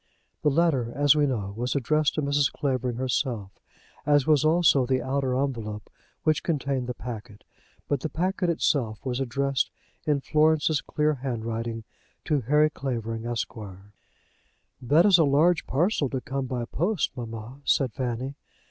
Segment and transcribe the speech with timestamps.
[0.41, 2.51] The letter, as we know, was addressed to Mrs.
[2.51, 3.51] Clavering herself,
[4.03, 5.91] as was also the outer envelope
[6.23, 7.43] which contained the packet;
[7.87, 9.69] but the packet itself was addressed
[10.07, 11.83] in Florence's clear handwriting
[12.25, 13.53] to Harry Clavering, Esq.
[14.81, 18.33] "That is a large parcel to come by post, mamma," said Fanny.